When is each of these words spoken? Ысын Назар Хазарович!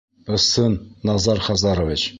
Ысын 0.37 0.73
Назар 1.05 1.39
Хазарович! 1.49 2.01